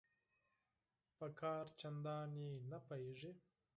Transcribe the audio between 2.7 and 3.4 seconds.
پوهیږي